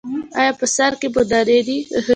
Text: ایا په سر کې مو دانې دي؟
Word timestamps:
ایا 0.39 0.51
په 0.59 0.65
سر 0.75 0.91
کې 0.99 1.07
مو 1.13 1.21
دانې 1.31 1.59
دي؟ 1.67 1.77